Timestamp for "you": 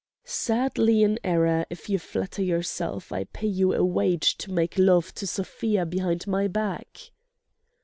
1.87-1.99, 3.45-3.75